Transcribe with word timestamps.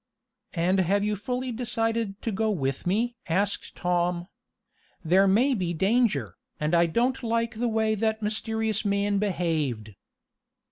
"And 0.55 0.79
have 0.79 1.03
you 1.03 1.15
fully 1.15 1.51
decided 1.51 2.19
to 2.23 2.31
go 2.31 2.49
with 2.49 2.87
me?" 2.87 3.17
asked 3.29 3.75
Tom. 3.75 4.25
"There 5.05 5.27
may 5.27 5.53
be 5.53 5.75
danger, 5.75 6.37
and 6.59 6.73
I 6.73 6.87
don't 6.87 7.21
like 7.21 7.59
the 7.59 7.67
way 7.69 7.93
that 7.93 8.23
mysterious 8.23 8.83
man 8.83 9.19
behaved." 9.19 9.93